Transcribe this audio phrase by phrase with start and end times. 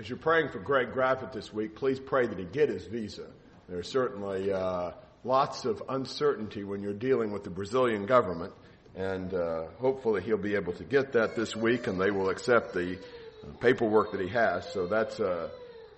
[0.00, 3.26] As you're praying for Greg Graffett this week, please pray that he get his visa.
[3.68, 4.92] There's certainly uh,
[5.24, 8.54] lots of uncertainty when you're dealing with the Brazilian government,
[8.96, 12.72] and uh, hopefully he'll be able to get that this week, and they will accept
[12.72, 14.72] the uh, paperwork that he has.
[14.72, 15.50] So that's a,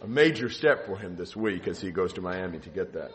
[0.03, 3.13] a major step for him this week as he goes to Miami to get that.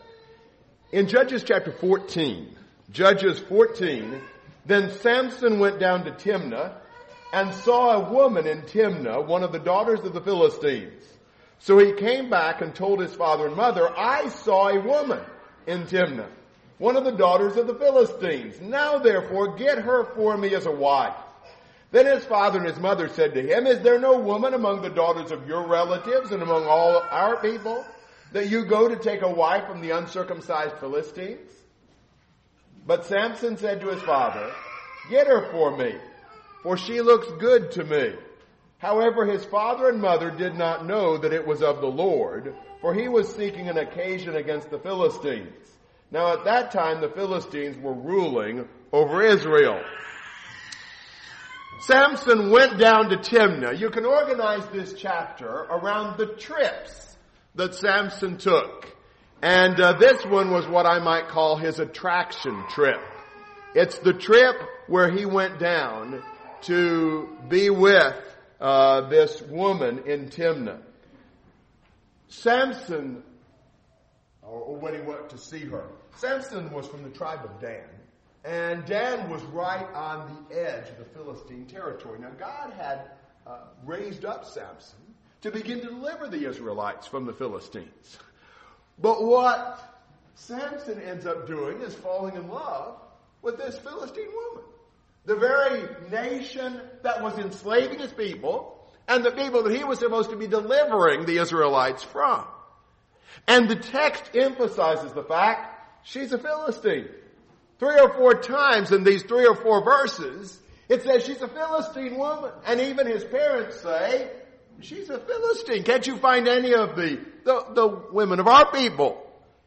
[0.94, 2.56] In Judges chapter 14,
[2.92, 4.22] Judges 14,
[4.66, 6.76] then Samson went down to Timnah
[7.34, 11.04] and saw a woman in Timnah, one of the daughters of the Philistines.
[11.60, 15.22] So he came back and told his father and mother, I saw a woman
[15.66, 16.30] in Timnah,
[16.78, 18.62] one of the daughters of the Philistines.
[18.62, 21.16] Now therefore get her for me as a wife.
[21.92, 24.90] Then his father and his mother said to him, Is there no woman among the
[24.90, 27.86] daughters of your relatives and among all our people
[28.34, 31.50] that you go to take a wife from the uncircumcised Philistines?
[32.86, 34.52] But Samson said to his father,
[35.10, 35.96] Get her for me
[36.68, 38.14] for she looks good to me.
[38.78, 42.94] However, his father and mother did not know that it was of the Lord, for
[42.94, 45.78] he was seeking an occasion against the Philistines.
[46.12, 49.82] Now at that time the Philistines were ruling over Israel.
[51.84, 53.80] Samson went down to Timnah.
[53.80, 57.16] You can organize this chapter around the trips
[57.56, 58.94] that Samson took.
[59.42, 63.00] And uh, this one was what I might call his attraction trip.
[63.74, 64.58] It's the trip
[64.88, 66.22] where he went down
[66.64, 68.16] to be with
[68.60, 70.80] uh, this woman in Timnah.
[72.30, 73.24] Samson,
[74.42, 75.86] or when he went to see her,
[76.18, 77.84] Samson was from the tribe of Dan.
[78.44, 82.20] And Dan was right on the edge of the Philistine territory.
[82.20, 83.12] Now, God had
[83.46, 85.00] uh, raised up Samson
[85.42, 88.18] to begin to deliver the Israelites from the Philistines.
[89.00, 90.04] But what
[90.36, 93.00] Samson ends up doing is falling in love
[93.42, 94.67] with this Philistine woman
[95.28, 100.30] the very nation that was enslaving his people and the people that he was supposed
[100.30, 102.46] to be delivering the Israelites from.
[103.46, 107.10] And the text emphasizes the fact she's a Philistine.
[107.78, 110.58] Three or four times in these three or four verses,
[110.88, 112.52] it says she's a Philistine woman.
[112.66, 114.32] And even his parents say,
[114.80, 115.84] she's a Philistine.
[115.84, 119.22] Can't you find any of the, the, the women of our people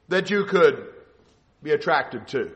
[0.08, 0.86] that you could
[1.62, 2.50] be attracted to?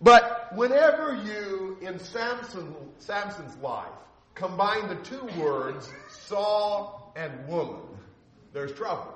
[0.00, 3.88] But whenever you, in Samson, Samson's life,
[4.34, 7.82] combine the two words saw and woman,
[8.52, 9.14] there's trouble.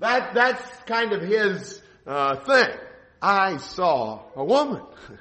[0.00, 2.76] That, that's kind of his uh, thing.
[3.22, 4.82] I saw a woman.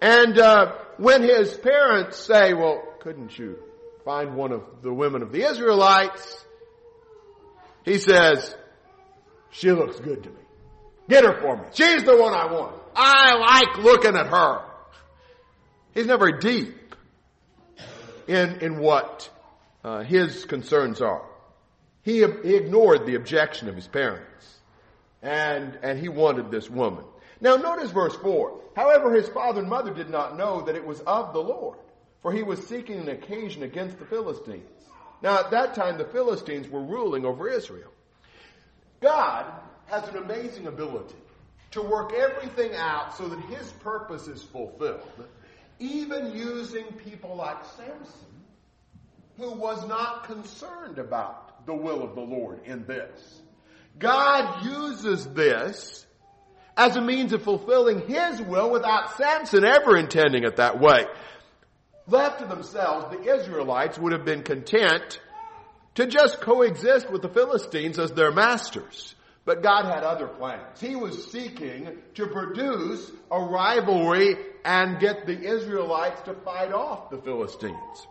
[0.00, 3.58] And uh, when his parents say, well, couldn't you
[4.04, 6.44] find one of the women of the Israelites?
[7.84, 8.54] He says,
[9.50, 10.40] she looks good to me.
[11.08, 11.64] Get her for me.
[11.72, 12.79] She's the one I want.
[12.94, 14.62] I like looking at her.
[15.94, 16.94] He's never deep
[18.26, 19.28] in, in what
[19.84, 21.24] uh, his concerns are.
[22.02, 24.26] He, he ignored the objection of his parents.
[25.22, 27.04] And, and he wanted this woman.
[27.40, 28.60] Now notice verse 4.
[28.76, 31.78] However, his father and mother did not know that it was of the Lord,
[32.22, 34.70] for he was seeking an occasion against the Philistines.
[35.22, 37.90] Now at that time the Philistines were ruling over Israel.
[39.00, 39.46] God
[39.86, 41.16] has an amazing ability
[41.72, 45.24] to work everything out so that his purpose is fulfilled,
[45.78, 48.28] even using people like Samson,
[49.38, 53.40] who was not concerned about the will of the Lord in this.
[53.98, 56.06] God uses this
[56.76, 61.04] as a means of fulfilling his will without Samson ever intending it that way.
[62.06, 65.20] Left to themselves, the Israelites would have been content
[65.94, 69.14] to just coexist with the Philistines as their masters.
[69.50, 70.80] But God had other plans.
[70.80, 77.18] He was seeking to produce a rivalry and get the Israelites to fight off the
[77.18, 78.06] Philistines.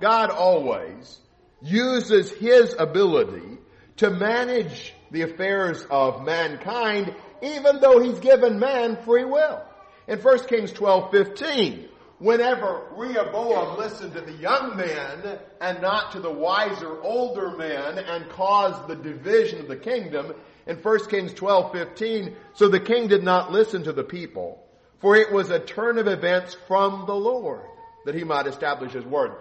[0.00, 1.20] God always
[1.62, 3.58] uses His ability
[3.98, 9.62] to manage the affairs of mankind even though He's given man free will.
[10.08, 11.88] In 1 Kings 12, 15,
[12.18, 18.28] whenever Rehoboam listened to the young men and not to the wiser older men and
[18.30, 20.34] caused the division of the kingdom
[20.66, 24.62] in 1 Kings 12:15 so the king did not listen to the people,
[25.00, 27.62] for it was a turn of events from the Lord
[28.04, 29.32] that he might establish his word.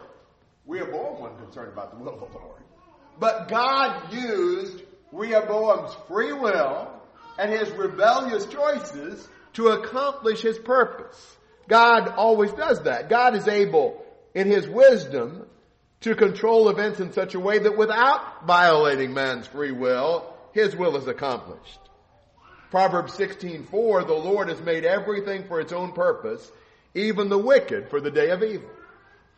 [0.66, 2.62] Rehoboam wasn't concerned about the will of the Lord.
[3.20, 6.92] But God used Rehoboam's free will
[7.40, 11.37] and his rebellious choices to accomplish his purpose.
[11.68, 13.10] God always does that.
[13.10, 14.04] God is able,
[14.34, 15.46] in His wisdom,
[16.02, 20.96] to control events in such a way that without violating man's free will, His will
[20.96, 21.80] is accomplished.
[22.72, 26.52] Proverbs 16:4 The Lord has made everything for its own purpose,
[26.94, 28.70] even the wicked for the day of evil.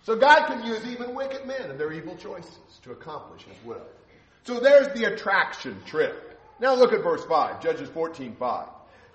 [0.03, 3.85] So God can use even wicked men and their evil choices to accomplish his will.
[4.43, 6.39] So there's the attraction trip.
[6.59, 8.69] Now look at verse 5, Judges 14:5.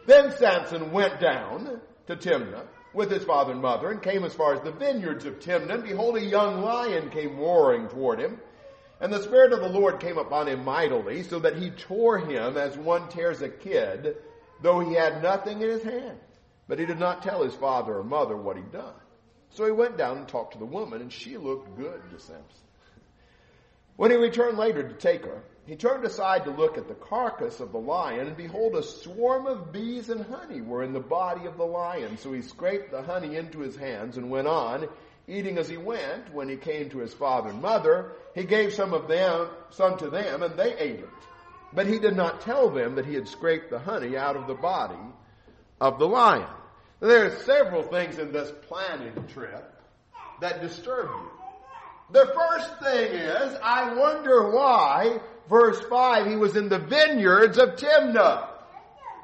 [0.06, 4.54] Then Samson went down to Timnah with his father and mother and came as far
[4.54, 5.82] as the vineyards of Timnah.
[5.82, 8.40] Behold, a young lion came roaring toward him.
[9.00, 12.56] And the Spirit of the Lord came upon him mightily, so that he tore him
[12.56, 14.16] as one tears a kid,
[14.62, 16.18] though he had nothing in his hand.
[16.68, 18.94] But he did not tell his father or mother what he'd done.
[19.50, 22.44] So he went down and talked to the woman, and she looked good to Samson.
[23.96, 27.60] When he returned later to take her, he turned aside to look at the carcass
[27.60, 31.46] of the lion, and behold, a swarm of bees and honey were in the body
[31.46, 32.18] of the lion.
[32.18, 34.88] So he scraped the honey into his hands and went on,
[35.26, 36.34] eating as he went.
[36.34, 40.10] When he came to his father and mother, he gave some of them, some to
[40.10, 41.08] them, and they ate it.
[41.72, 44.54] But he did not tell them that he had scraped the honey out of the
[44.54, 45.00] body
[45.80, 46.46] of the lion.
[47.00, 49.70] There are several things in this planning trip
[50.40, 51.30] that disturb you.
[52.12, 57.76] The first thing is, I wonder why, verse 5, he was in the vineyards of
[57.76, 58.48] Timnah.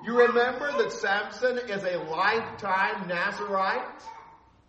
[0.02, 4.02] You remember that Samson is a lifetime Nazarite?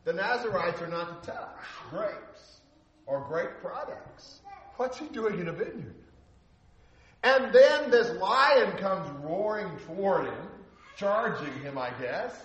[0.03, 1.57] The Nazarites are not to touch
[1.89, 2.59] grapes
[3.05, 4.41] or grape products.
[4.75, 5.95] What's he doing in a vineyard?
[7.23, 10.47] And then this lion comes roaring toward him,
[10.95, 12.35] charging him, I guess.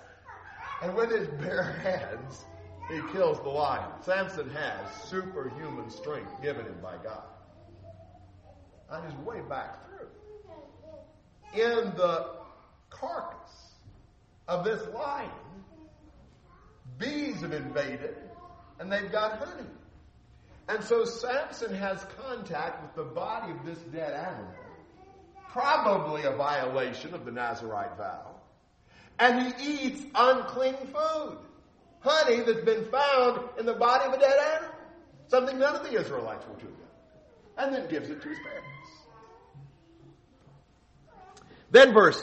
[0.83, 2.45] And with his bare hands,
[2.91, 3.91] he kills the lion.
[4.03, 7.25] Samson has superhuman strength given him by God.
[8.91, 10.09] On his way back through.
[11.55, 12.27] In the
[12.91, 13.73] carcass
[14.47, 15.31] of this lion,
[16.99, 18.17] bees have invaded
[18.79, 19.69] and they've got honey.
[20.69, 24.55] And so Samson has contact with the body of this dead animal,
[25.51, 28.35] probably a violation of the Nazarite vow,
[29.19, 31.39] and he eats unclean food
[32.01, 34.75] honey that's been found in the body of a dead animal.
[35.29, 36.73] Something none of the Israelites were to do.
[37.59, 38.69] And then gives it to his parents.
[41.71, 42.23] Then verse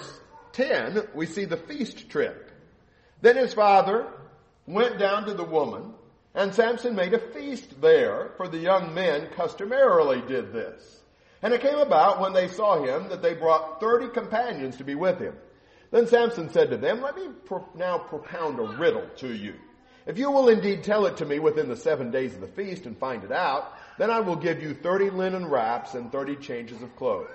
[0.54, 2.52] 10, we see the feast trip.
[3.22, 4.08] Then his father
[4.66, 5.94] went down to the woman,
[6.34, 11.02] and Samson made a feast there, for the young men customarily did this.
[11.42, 14.96] And it came about when they saw him that they brought thirty companions to be
[14.96, 15.36] with him.
[15.92, 19.56] Then Samson said to them, Let me pro- now propound a riddle to you.
[20.06, 22.86] If you will indeed tell it to me within the seven days of the feast
[22.86, 26.82] and find it out, then I will give you thirty linen wraps and thirty changes
[26.82, 27.30] of clothes.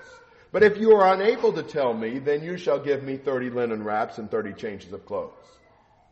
[0.50, 3.84] But if you are unable to tell me, then you shall give me thirty linen
[3.84, 5.32] wraps and thirty changes of clothes.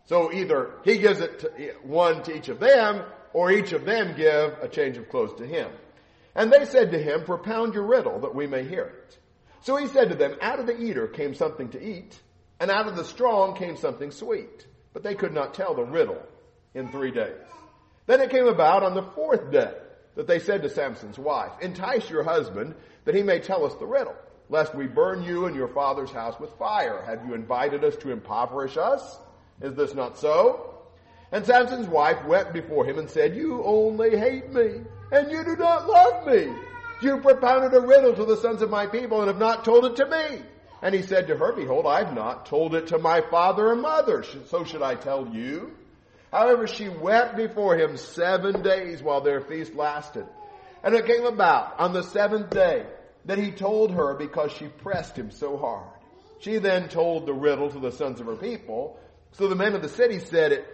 [0.05, 1.49] So either he gives it to
[1.83, 3.03] one to each of them,
[3.33, 5.71] or each of them give a change of clothes to him.
[6.35, 9.19] And they said to him, Propound your riddle that we may hear it.
[9.63, 12.21] So he said to them, Out of the eater came something to eat,
[12.61, 14.67] and out of the strong came something sweet.
[14.93, 16.23] But they could not tell the riddle
[16.75, 17.43] in three days.
[18.07, 19.73] Then it came about on the fourth day
[20.15, 22.75] that they said to Samson's wife, Entice your husband
[23.05, 24.15] that he may tell us the riddle,
[24.49, 27.03] lest we burn you and your father's house with fire.
[27.07, 29.19] Have you invited us to impoverish us?
[29.61, 30.75] Is this not so?
[31.33, 35.57] And Samson's wife wept before him and said, You only hate me, and you do
[35.57, 36.53] not love me.
[37.03, 39.97] You propounded a riddle to the sons of my people and have not told it
[39.97, 40.43] to me.
[40.83, 43.83] And he said to her, Behold, I have not told it to my father and
[43.83, 44.25] mother.
[44.47, 45.73] So should I tell you?
[46.31, 50.27] However, she wept before him seven days while their feast lasted.
[50.83, 52.87] And it came about on the seventh day
[53.27, 55.91] that he told her because she pressed him so hard.
[56.39, 58.99] She then told the riddle to the sons of her people.
[59.33, 60.67] So the men of the city said it,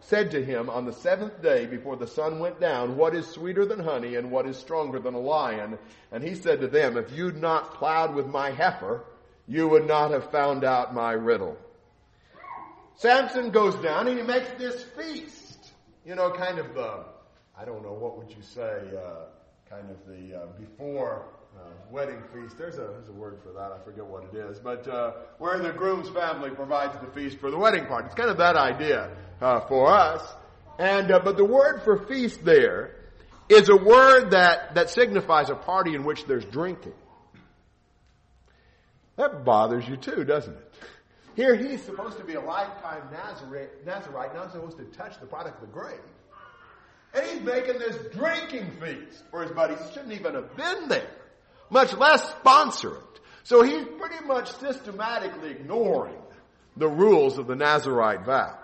[0.00, 3.66] said to him on the seventh day before the sun went down, what is sweeter
[3.66, 5.78] than honey and what is stronger than a lion?
[6.10, 9.04] And he said to them, if you'd not plowed with my heifer,
[9.46, 11.56] you would not have found out my riddle.
[12.96, 15.72] Samson goes down and he makes this feast.
[16.04, 17.04] You know, kind of the,
[17.56, 19.26] I don't know, what would you say, uh,
[19.68, 22.58] kind of the uh, before uh, wedding feast.
[22.58, 23.72] There's a, there's a word for that.
[23.72, 24.58] I forget what it is.
[24.58, 28.06] But uh, where the groom's family provides the feast for the wedding party.
[28.06, 30.22] It's kind of that idea uh, for us.
[30.78, 32.94] And uh, but the word for feast there
[33.48, 36.94] is a word that that signifies a party in which there's drinking.
[39.16, 40.74] That bothers you too, doesn't it?
[41.34, 45.62] Here he's supposed to be a lifetime Nazarite, Nazarite, not supposed to touch the product
[45.62, 46.00] of the grave.
[47.14, 49.78] And he's making this drinking feast for his buddies.
[49.86, 51.08] He shouldn't even have been there,
[51.70, 53.20] much less sponsor it.
[53.44, 56.20] So he's pretty much systematically ignoring
[56.76, 58.58] the rules of the Nazarite vow.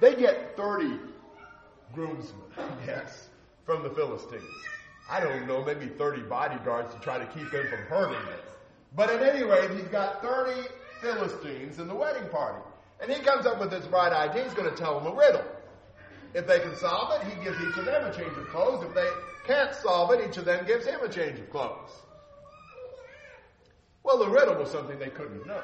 [0.00, 0.98] They get 30
[1.94, 2.42] groomsmen,
[2.86, 3.28] yes,
[3.64, 4.42] from the Philistines.
[5.08, 8.44] I don't know, maybe 30 bodyguards to try to keep him from hurting it.
[8.96, 10.68] But at any rate, he's got 30
[11.00, 12.62] Philistines in the wedding party.
[13.00, 14.44] And he comes up with this bright idea.
[14.44, 15.44] He's going to tell them a riddle.
[16.32, 18.84] If they can solve it, he gives each of them a change of clothes.
[18.84, 19.08] If they
[19.46, 21.90] can't solve it, each of them gives him a change of clothes.
[24.02, 25.62] Well, the riddle was something they couldn't know.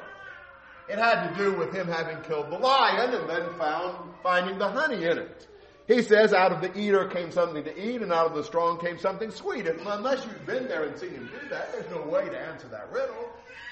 [0.89, 4.67] It had to do with him having killed the lion and then found finding the
[4.67, 5.47] honey in it.
[5.87, 8.79] He says, out of the eater came something to eat, and out of the strong
[8.79, 9.67] came something sweet.
[9.67, 12.67] And unless you've been there and seen him do that, there's no way to answer
[12.69, 13.29] that riddle.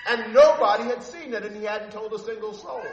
[0.08, 2.84] And nobody had seen it, and he hadn't told a single soul.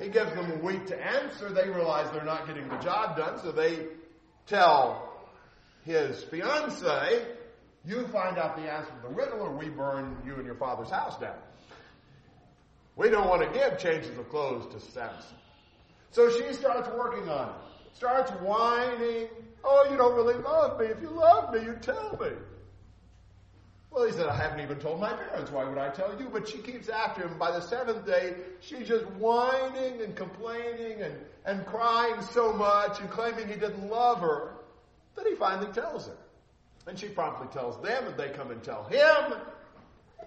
[0.00, 1.50] He gives them a week to answer.
[1.50, 3.86] They realize they're not getting the job done, so they
[4.46, 5.15] tell
[5.86, 7.24] his fiance,
[7.86, 10.90] you find out the answer to the riddle, or we burn you and your father's
[10.90, 11.38] house down.
[12.96, 15.36] We don't want to give changes of clothes to Samson.
[16.10, 17.54] So she starts working on it
[17.96, 19.28] starts whining.
[19.64, 20.86] Oh, you don't really love me.
[20.86, 22.28] If you love me, you tell me.
[23.90, 25.50] Well, he said, I haven't even told my parents.
[25.50, 26.28] Why would I tell you?
[26.30, 27.38] But she keeps after him.
[27.38, 31.14] By the seventh day, she's just whining and complaining and,
[31.46, 34.55] and crying so much and claiming he didn't love her
[35.16, 36.16] that he finally tells her.
[36.86, 39.34] And she promptly tells them, and they come and tell him.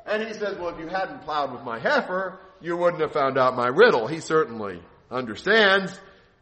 [0.05, 3.37] And he says, Well, if you hadn't plowed with my heifer, you wouldn't have found
[3.37, 4.07] out my riddle.
[4.07, 5.97] He certainly understands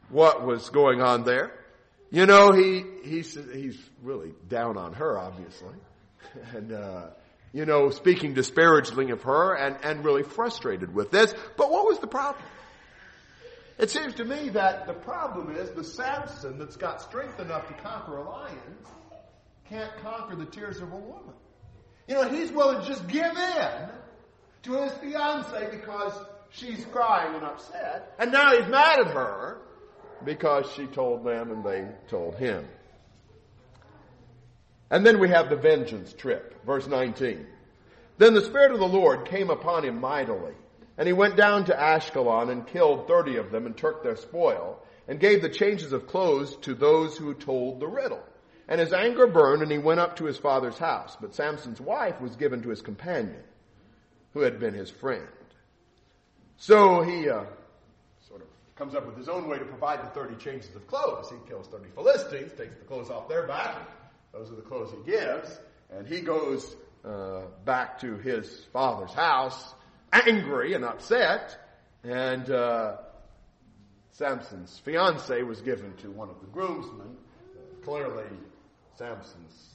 [0.09, 1.51] what was going on there.
[2.09, 5.75] You know, he, he's, he's really down on her, obviously.
[6.53, 7.07] And, uh,
[7.51, 11.33] you know, speaking disparagingly of her and, and really frustrated with this.
[11.55, 12.43] But what was the problem?
[13.77, 17.73] It seems to me that the problem is the Samson that's got strength enough to
[17.75, 18.77] conquer a lion
[19.69, 21.33] can't conquer the tears of a woman.
[22.07, 23.89] You know, he's willing to just give in
[24.63, 26.13] to his fiancee because
[26.49, 28.15] she's crying and upset.
[28.17, 29.59] And now he's mad at her
[30.23, 32.65] because she told them and they told him.
[34.89, 37.45] And then we have the vengeance trip, verse 19.
[38.17, 40.53] Then the Spirit of the Lord came upon him mightily,
[40.97, 44.81] and he went down to Ashkelon and killed thirty of them and took their spoil,
[45.07, 48.23] and gave the changes of clothes to those who told the riddle.
[48.67, 51.15] And his anger burned, and he went up to his father's house.
[51.19, 53.43] But Samson's wife was given to his companion,
[54.33, 55.27] who had been his friend.
[56.57, 57.45] So he uh,
[58.27, 61.29] sort of comes up with his own way to provide the 30 changes of clothes.
[61.29, 63.87] He kills 30 Philistines, takes the clothes off their back.
[64.33, 65.59] Those are the clothes he gives.
[65.89, 66.75] And he goes
[67.05, 69.73] uh, back to his father's house,
[70.11, 71.57] angry and upset.
[72.03, 72.97] And uh,
[74.11, 77.17] Samson's fiance was given to one of the groomsmen.
[77.83, 78.25] Clearly,
[78.97, 79.69] Samson's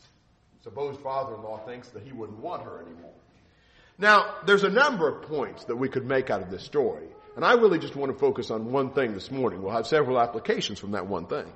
[0.62, 3.12] supposed father-in-law thinks that he wouldn't want her anymore.
[3.99, 7.07] Now, there's a number of points that we could make out of this story.
[7.37, 9.62] And I really just want to focus on one thing this morning.
[9.62, 11.47] We'll have several applications from that one thing.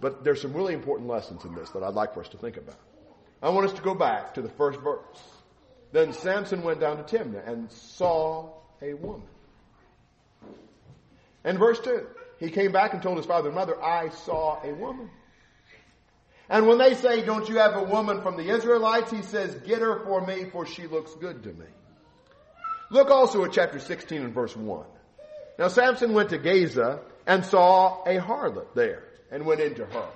[0.00, 2.56] But there's some really important lessons in this that I'd like for us to think
[2.56, 2.78] about.
[3.42, 5.22] I want us to go back to the first verse.
[5.92, 8.50] Then Samson went down to Timnah and saw
[8.82, 9.26] a woman.
[11.44, 12.06] And verse 2,
[12.38, 15.10] he came back and told his father and mother, I saw a woman.
[16.50, 19.10] And when they say, don't you have a woman from the Israelites?
[19.10, 21.66] He says, get her for me for she looks good to me.
[22.90, 24.84] Look also at chapter 16 and verse 1.
[25.58, 30.08] Now Samson went to Gaza and saw a harlot there and went into her.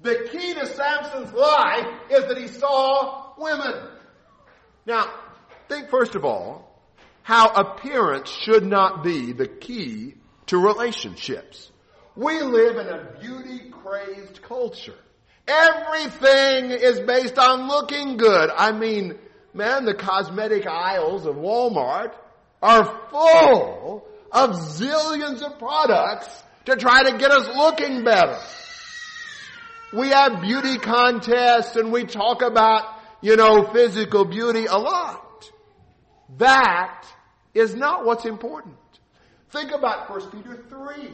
[0.00, 3.74] The key to Samson's life is that he saw women.
[4.86, 5.10] Now,
[5.68, 6.68] think first of all
[7.22, 10.14] how appearance should not be the key
[10.46, 11.70] to relationships.
[12.16, 14.98] We live in a beauty crazed culture.
[15.46, 18.50] Everything is based on looking good.
[18.50, 19.18] I mean,
[19.54, 22.12] man, the cosmetic aisles of Walmart
[22.60, 28.38] are full of zillions of products to try to get us looking better.
[29.92, 32.84] We have beauty contests and we talk about,
[33.22, 35.50] you know, physical beauty a lot.
[36.38, 37.04] That
[37.54, 38.76] is not what's important.
[39.50, 41.10] Think about 1 Peter 3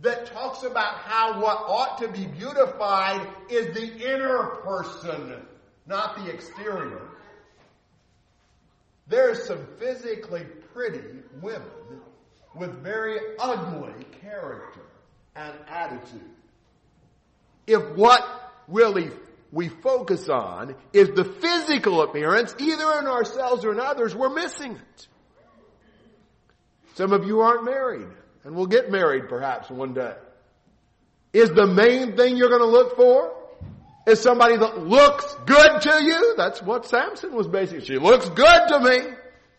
[0.00, 5.42] that talks about how what ought to be beautified is the inner person,
[5.86, 7.02] not the exterior.
[9.08, 11.02] There's some physically pretty
[11.40, 11.62] women
[12.54, 14.86] with very ugly character
[15.36, 16.30] and attitude.
[17.66, 19.10] If what really
[19.52, 24.72] we focus on is the physical appearance, either in ourselves or in others, we're missing
[24.72, 25.06] it.
[26.94, 28.08] Some of you aren't married
[28.44, 30.14] and will get married perhaps one day.
[31.34, 33.34] Is the main thing you're going to look for
[34.06, 36.34] is somebody that looks good to you.
[36.36, 37.84] That's what Samson was basically.
[37.84, 39.14] She looks good to me.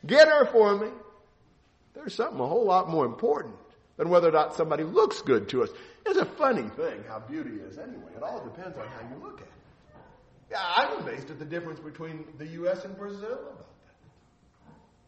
[0.06, 0.90] Get her for me.
[1.94, 3.56] There's something a whole lot more important
[3.98, 5.70] than whether or not somebody looks good to us.
[6.06, 8.12] It's a funny thing how beauty is anyway.
[8.16, 9.54] It all depends on how you look at it.
[10.52, 12.86] Yeah, I'm amazed at the difference between the U.S.
[12.86, 13.96] and Brazil about that.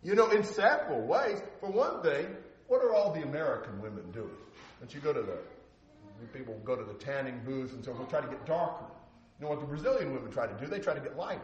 [0.03, 1.41] You know, in several ways.
[1.59, 2.27] For one thing,
[2.67, 4.29] what are all the American women doing?
[4.79, 5.37] Don't you go to the
[6.33, 8.85] people go to the tanning booths and so we'll try to get darker.
[9.39, 10.65] You know what the Brazilian women try to do?
[10.67, 11.41] They try to get lighter.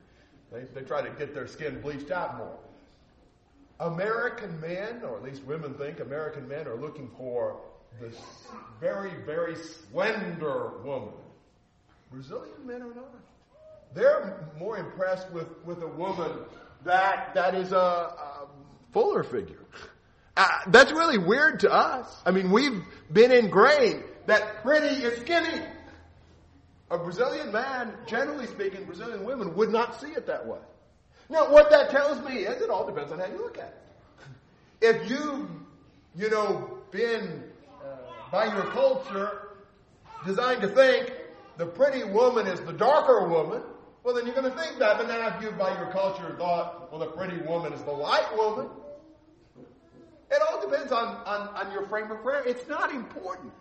[0.52, 2.58] they, they try to get their skin bleached out more.
[3.80, 7.60] American men, or at least women think American men are looking for
[8.00, 8.16] this
[8.80, 11.14] very, very slender woman.
[12.10, 13.14] Brazilian men are not.
[13.94, 16.30] They're more impressed with, with a woman
[16.84, 18.48] that, that is a, a
[18.92, 19.64] fuller figure.
[20.36, 22.22] Uh, that's really weird to us.
[22.24, 25.62] I mean, we've been ingrained that pretty is skinny.
[26.90, 30.58] A Brazilian man, generally speaking, Brazilian women would not see it that way.
[31.28, 33.74] Now, what that tells me is it all depends on how you look at
[34.80, 34.86] it.
[34.86, 35.50] If you,
[36.16, 37.44] you know, been
[37.82, 37.96] uh,
[38.30, 39.48] by your culture
[40.24, 41.12] designed to think
[41.58, 43.62] the pretty woman is the darker woman,
[44.04, 44.96] well, then you're going to think that.
[44.96, 48.34] But now, if you, by your culture, thought, well, the pretty woman is the light
[48.36, 48.68] woman,
[50.30, 52.44] it all depends on, on, on your frame of prayer.
[52.46, 53.52] It's not important.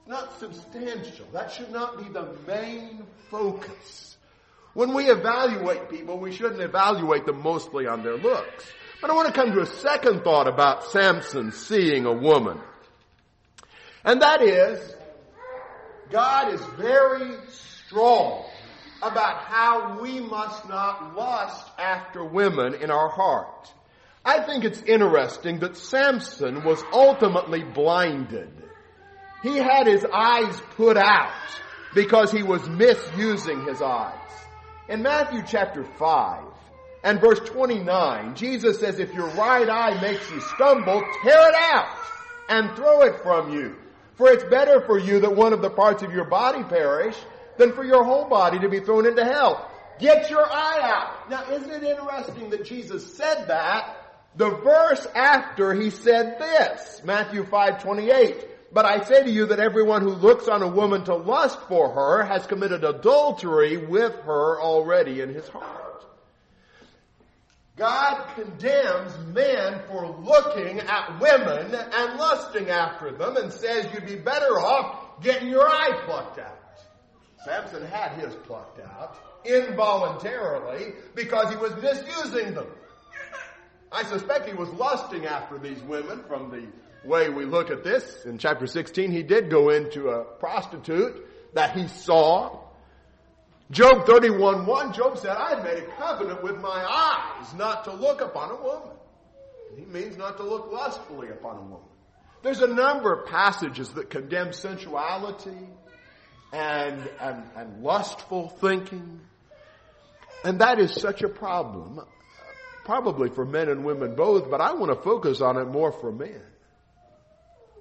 [0.00, 1.26] It's not substantial.
[1.32, 4.16] That should not be the main focus.
[4.74, 8.64] When we evaluate people, we shouldn't evaluate them mostly on their looks.
[9.00, 12.58] But I want to come to a second thought about Samson seeing a woman.
[14.04, 14.94] And that is,
[16.12, 18.44] God is very strong
[19.02, 23.72] about how we must not lust after women in our heart.
[24.24, 28.50] I think it's interesting that Samson was ultimately blinded.
[29.42, 31.32] He had his eyes put out
[31.94, 34.14] because he was misusing his eyes.
[34.88, 36.44] In Matthew chapter 5
[37.02, 41.96] and verse 29, Jesus says, if your right eye makes you stumble, tear it out
[42.48, 43.76] and throw it from you.
[44.14, 47.16] For it's better for you that one of the parts of your body perish
[47.56, 49.70] than for your whole body to be thrown into hell.
[49.98, 51.30] Get your eye out.
[51.30, 53.98] Now, isn't it interesting that Jesus said that?
[54.36, 58.48] The verse after he said this, Matthew 5, 28.
[58.72, 61.90] But I say to you that everyone who looks on a woman to lust for
[61.90, 65.81] her has committed adultery with her already in his heart.
[67.76, 74.16] God condemns men for looking at women and lusting after them and says you'd be
[74.16, 76.58] better off getting your eye plucked out.
[77.44, 82.66] Samson had his plucked out involuntarily because he was misusing them.
[83.90, 88.24] I suspect he was lusting after these women from the way we look at this.
[88.24, 92.61] In chapter 16, he did go into a prostitute that he saw.
[93.72, 98.20] Job 31 1, Job said, I made a covenant with my eyes not to look
[98.20, 98.96] upon a woman.
[99.76, 101.88] He means not to look lustfully upon a woman.
[102.42, 105.56] There's a number of passages that condemn sensuality
[106.52, 109.20] and, and, and lustful thinking.
[110.44, 111.98] And that is such a problem,
[112.84, 116.12] probably for men and women both, but I want to focus on it more for
[116.12, 116.42] men.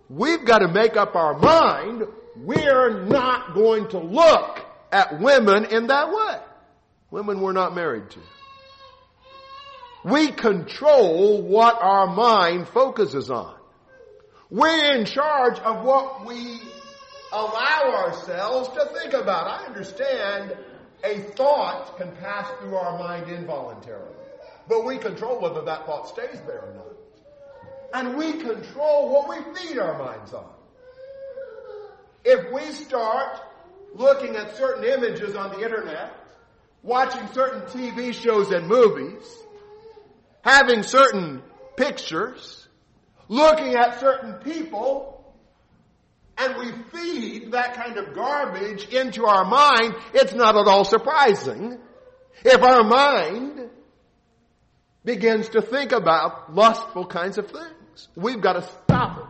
[0.08, 2.04] We've got to make up our mind
[2.38, 6.38] we're not going to look at women in that way.
[7.10, 8.20] Women we're not married to.
[10.04, 13.56] We control what our mind focuses on.
[14.50, 16.60] We're in charge of what we
[17.32, 19.48] allow ourselves to think about.
[19.48, 20.58] I understand
[21.04, 24.16] a thought can pass through our mind involuntarily,
[24.68, 26.88] but we control whether that thought stays there or not.
[27.94, 30.50] And we control what we feed our minds on.
[32.24, 33.40] If we start
[33.94, 36.14] looking at certain images on the internet,
[36.84, 39.24] watching certain TV shows and movies,
[40.42, 41.42] having certain
[41.78, 42.68] pictures,
[43.28, 45.34] looking at certain people,
[46.38, 51.78] and we feed that kind of garbage into our mind, it's not at all surprising
[52.44, 53.70] if our mind
[55.04, 58.08] begins to think about lustful kinds of things.
[58.16, 59.21] We've got to stop it.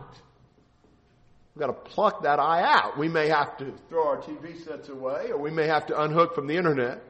[1.54, 2.98] We've got to pluck that eye out.
[2.98, 6.34] We may have to throw our TV sets away, or we may have to unhook
[6.34, 7.02] from the internet,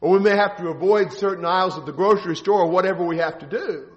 [0.00, 3.18] or we may have to avoid certain aisles at the grocery store, or whatever we
[3.18, 3.88] have to do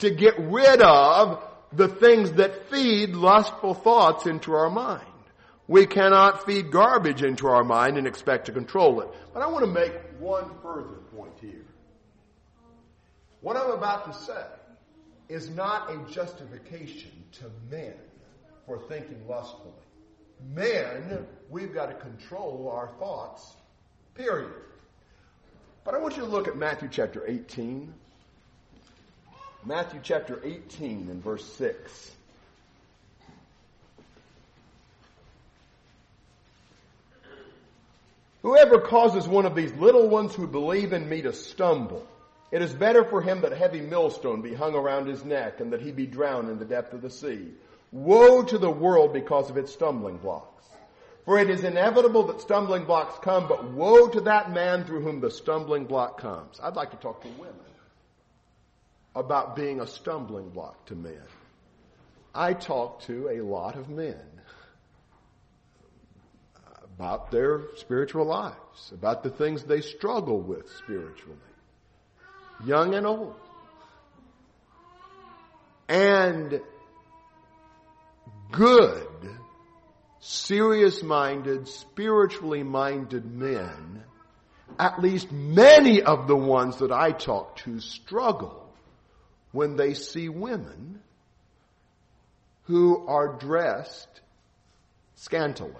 [0.00, 5.06] to get rid of the things that feed lustful thoughts into our mind.
[5.66, 9.08] We cannot feed garbage into our mind and expect to control it.
[9.32, 11.64] But I want to make one further point here.
[13.40, 14.44] What I'm about to say
[15.30, 17.94] is not a justification to men
[18.66, 19.72] for thinking lustfully.
[20.54, 23.54] Men, we've got to control our thoughts,
[24.14, 24.50] period.
[25.84, 27.92] But I want you to look at Matthew chapter 18.
[29.66, 32.12] Matthew chapter 18 and verse 6.
[38.42, 42.06] Whoever causes one of these little ones who believe in me to stumble,
[42.50, 45.72] it is better for him that a heavy millstone be hung around his neck and
[45.72, 47.48] that he be drowned in the depth of the sea.
[47.94, 50.66] Woe to the world because of its stumbling blocks.
[51.24, 55.20] For it is inevitable that stumbling blocks come, but woe to that man through whom
[55.20, 56.58] the stumbling block comes.
[56.60, 57.54] I'd like to talk to women
[59.14, 61.22] about being a stumbling block to men.
[62.34, 64.18] I talk to a lot of men
[66.96, 71.38] about their spiritual lives, about the things they struggle with spiritually,
[72.66, 73.36] young and old.
[75.88, 76.60] And
[78.56, 79.08] good,
[80.20, 84.02] serious minded, spiritually minded men,
[84.78, 88.72] at least many of the ones that I talk to struggle
[89.52, 91.00] when they see women
[92.64, 94.08] who are dressed
[95.16, 95.70] scantily.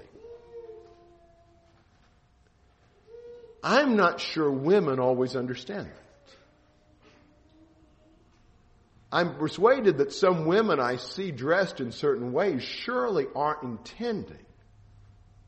[3.62, 6.03] I'm not sure women always understand that.
[9.14, 14.44] I'm persuaded that some women I see dressed in certain ways surely aren't intending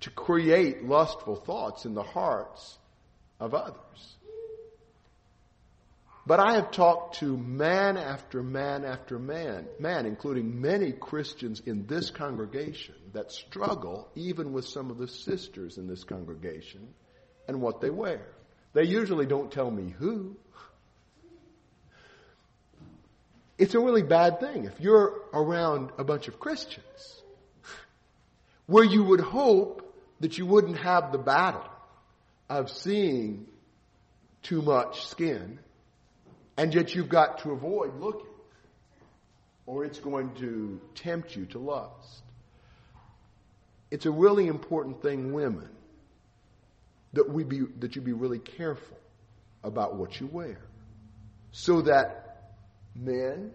[0.03, 2.79] to create lustful thoughts in the hearts
[3.41, 4.17] of others.
[6.25, 11.89] But I have talked to man after man after man, man, including many Christians in
[11.89, 16.87] this congregation that struggle even with some of the sisters in this congregation
[17.49, 18.29] and what they wear.
[18.75, 20.37] They usually don't tell me who.
[23.59, 27.23] It's a really bad thing if you're around a bunch of Christians
[28.67, 31.65] where you would hope that you wouldn't have the battle
[32.49, 33.47] of seeing
[34.43, 35.59] too much skin
[36.57, 38.27] and yet you've got to avoid looking
[39.67, 42.23] or it's going to tempt you to lust.
[43.91, 45.69] It's a really important thing, women,
[47.15, 48.99] that we be, that you be really careful
[49.65, 50.61] about what you wear
[51.53, 52.26] so that
[52.99, 53.53] men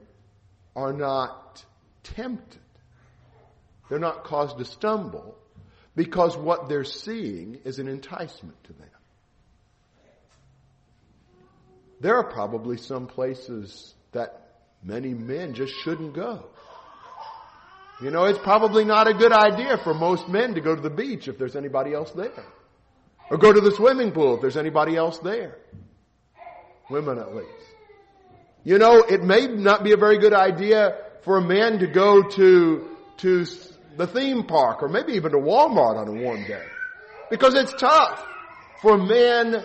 [0.76, 1.64] are not
[2.04, 2.60] tempted.
[3.90, 5.38] They're not caused to stumble
[5.96, 8.88] because what they're seeing is an enticement to them.
[12.00, 16.46] There are probably some places that many men just shouldn't go.
[18.02, 20.90] You know, it's probably not a good idea for most men to go to the
[20.90, 22.46] beach if there's anybody else there.
[23.30, 25.58] Or go to the swimming pool if there's anybody else there.
[26.90, 27.71] Women at least.
[28.64, 32.24] You know, it may not be a very good idea for a man to go
[32.24, 33.46] to, to
[33.98, 36.66] the theme park or maybe even to Walmart on a warm day.
[37.30, 38.24] Because it's tough
[38.82, 39.64] for men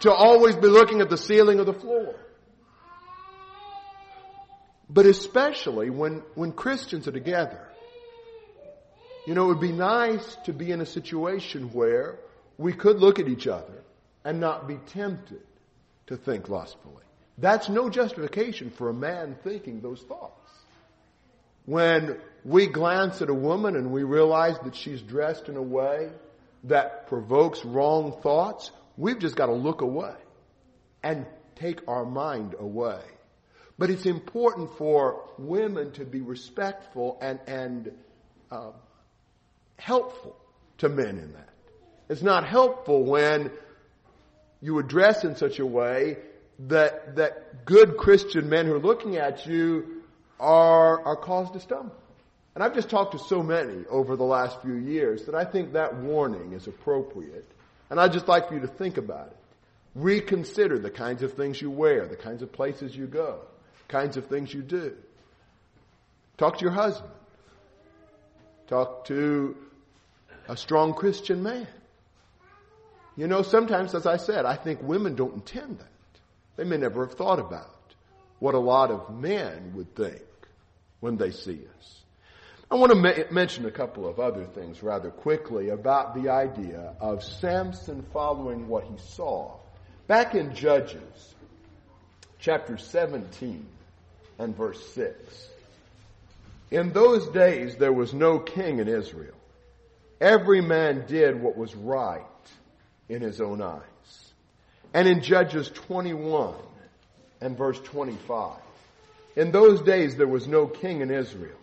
[0.00, 2.14] to always be looking at the ceiling or the floor.
[4.88, 7.68] But especially when, when Christians are together,
[9.26, 12.18] you know, it would be nice to be in a situation where
[12.58, 13.84] we could look at each other
[14.24, 15.42] and not be tempted
[16.08, 17.04] to think lustfully.
[17.38, 20.50] That's no justification for a man thinking those thoughts.
[21.64, 26.10] When we glance at a woman and we realize that she's dressed in a way
[26.64, 30.14] that provokes wrong thoughts, we've just got to look away
[31.02, 33.00] and take our mind away.
[33.78, 37.92] But it's important for women to be respectful and, and
[38.50, 38.72] uh,
[39.76, 40.36] helpful
[40.78, 41.48] to men in that.
[42.08, 43.50] It's not helpful when
[44.60, 46.18] you address in such a way
[46.58, 50.02] that, that good Christian men who are looking at you
[50.38, 51.96] are, are caused to stumble.
[52.54, 55.72] And I've just talked to so many over the last few years that I think
[55.72, 57.48] that warning is appropriate.
[57.88, 59.36] And I'd just like for you to think about it.
[59.94, 63.40] Reconsider the kinds of things you wear, the kinds of places you go,
[63.88, 64.94] kinds of things you do.
[66.38, 67.12] Talk to your husband.
[68.68, 69.56] Talk to
[70.48, 71.68] a strong Christian man.
[73.16, 75.88] You know, sometimes, as I said, I think women don't intend that.
[76.56, 77.94] They may never have thought about
[78.38, 80.22] what a lot of men would think
[81.00, 82.02] when they see us.
[82.70, 86.94] I want to ma- mention a couple of other things rather quickly about the idea
[87.00, 89.56] of Samson following what he saw.
[90.06, 91.34] Back in Judges,
[92.38, 93.66] chapter 17
[94.38, 95.48] and verse 6.
[96.70, 99.34] In those days there was no king in Israel.
[100.20, 102.22] Every man did what was right
[103.08, 103.82] in his own eyes.
[104.94, 106.54] And in Judges 21
[107.40, 108.58] and verse 25,
[109.36, 111.58] in those days there was no king in Israel.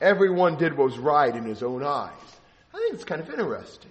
[0.00, 2.12] Everyone did what was right in his own eyes.
[2.74, 3.90] I think it's kind of interesting.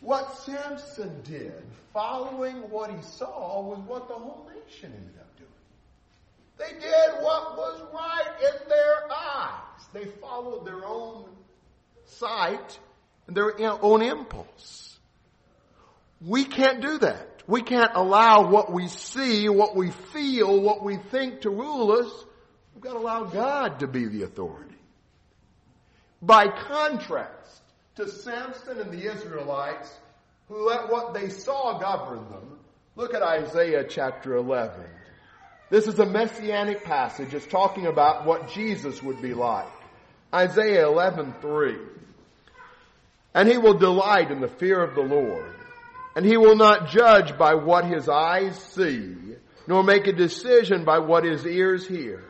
[0.00, 1.62] What Samson did,
[1.92, 5.48] following what he saw, was what the whole nation ended up doing.
[6.58, 9.86] They did what was right in their eyes.
[9.92, 11.24] They followed their own
[12.06, 12.78] sight
[13.26, 14.98] and their own impulse.
[16.20, 17.37] We can't do that.
[17.48, 22.24] We can't allow what we see, what we feel, what we think to rule us.
[22.74, 24.76] We've got to allow God to be the authority.
[26.20, 27.62] By contrast
[27.96, 29.90] to Samson and the Israelites,
[30.48, 32.58] who let what they saw govern them,
[32.96, 34.84] look at Isaiah chapter 11.
[35.70, 37.32] This is a messianic passage.
[37.32, 39.66] It's talking about what Jesus would be like.
[40.34, 41.78] Isaiah 11:3.
[43.34, 45.54] And he will delight in the fear of the Lord,
[46.16, 49.14] and he will not judge by what his eyes see,
[49.66, 52.24] nor make a decision by what his ears hear.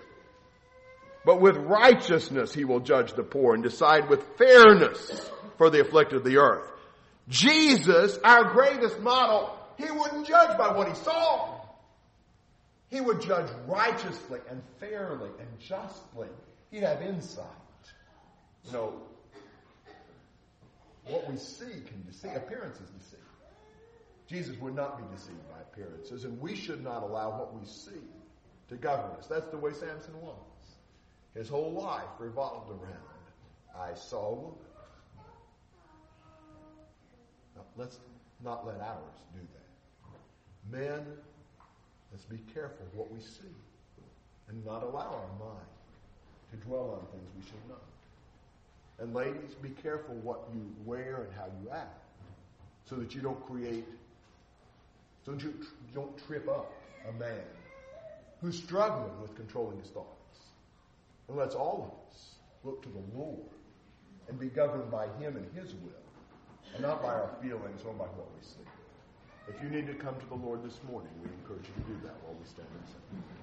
[1.25, 6.19] But with righteousness he will judge the poor and decide with fairness for the afflicted
[6.19, 6.69] of the earth.
[7.29, 11.55] Jesus, our greatest model, he wouldn't judge by what he saw.
[12.89, 16.29] He would judge righteously and fairly and justly.
[16.71, 17.45] He'd have insight.
[18.65, 18.93] You know,
[21.07, 22.37] what we see can deceive.
[22.37, 23.19] Appearances deceive.
[24.29, 28.03] Jesus would not be deceived by appearances, and we should not allow what we see
[28.69, 29.27] to govern us.
[29.27, 30.37] That's the way Samson was.
[31.35, 33.09] His whole life revolved around,
[33.75, 34.59] I saw a woman.
[37.57, 37.99] Now, let's
[38.45, 40.79] not let ours do that.
[40.79, 41.07] Men,
[42.13, 43.55] let's be careful what we see
[44.49, 45.67] and not allow our mind
[46.51, 47.83] to dwell on things we should not.
[48.99, 52.03] And ladies, be careful what you wear and how you act
[52.89, 53.85] so that you don't create,
[55.29, 55.55] that you
[55.95, 56.73] don't trip up
[57.09, 57.45] a man
[58.41, 60.39] who's struggling with controlling his thoughts.
[61.29, 63.51] And let's all of us look to the Lord
[64.29, 66.05] and be governed by Him and His will,
[66.75, 68.67] and not by our feelings or by what we see.
[69.49, 72.07] If you need to come to the Lord this morning, we encourage you to do
[72.07, 73.39] that while we stand and sing.